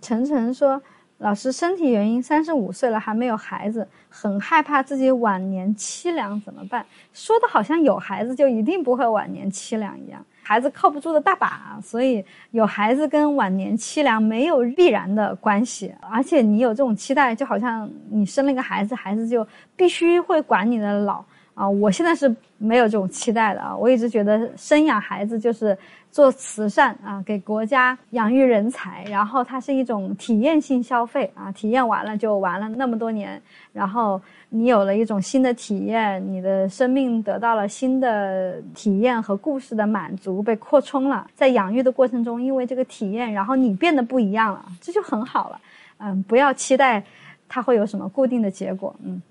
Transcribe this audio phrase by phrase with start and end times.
[0.00, 0.80] 晨晨说，
[1.18, 6.84] 老师身体原因三十五岁了还没有孩子，很害怕自己晚年凄凉怎么办？
[7.12, 10.24] 说的好像有孩子就一定不会晚年凄凉一样。
[10.44, 15.94] 孩子靠不住的大把，所以有孩子跟晚年凄凉没有必然的关系。
[16.10, 19.46] 而且你有这种期待，就好像你生了一个孩子，孩子就
[19.76, 21.24] 必须会管你的老
[21.54, 21.68] 啊。
[21.68, 25.76] 我现在是没有这种期待的啊，我一直觉得生养孩子就是
[26.10, 33.40] 做慈善啊，给国家养育人才，然后它是一种体验性消费啊，体验完了就完了那么多年，
[33.72, 34.20] 然后。
[34.54, 41.26] 你有了一种新的体验，你的生命得到了新的体验和故事的满足，被扩充了。
[41.34, 45.58] 在养育的过程中，因为这个体验，然后你变得不一样了，这就很好了。
[45.96, 47.02] 嗯，不要期待
[47.48, 48.94] 它会有什么固定的结果。
[49.02, 49.22] 嗯。